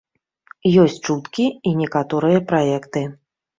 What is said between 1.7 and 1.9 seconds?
і